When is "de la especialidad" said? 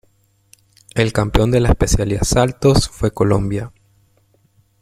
1.51-2.23